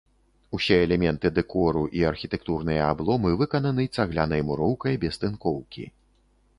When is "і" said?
1.99-2.01